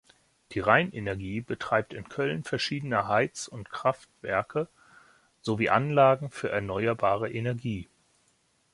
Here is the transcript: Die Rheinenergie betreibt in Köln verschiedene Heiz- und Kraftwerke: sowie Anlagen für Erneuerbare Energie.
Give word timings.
Die 0.53 0.61
Rheinenergie 0.61 1.41
betreibt 1.41 1.93
in 1.93 2.09
Köln 2.09 2.43
verschiedene 2.43 3.07
Heiz- 3.07 3.47
und 3.47 3.69
Kraftwerke: 3.69 4.67
sowie 5.43 5.69
Anlagen 5.69 6.31
für 6.31 6.49
Erneuerbare 6.49 7.31
Energie. 7.31 7.87